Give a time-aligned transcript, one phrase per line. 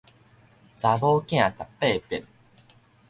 [0.03, 2.23] 查某囝十八變